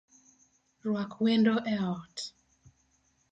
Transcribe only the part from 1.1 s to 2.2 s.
wendo e ot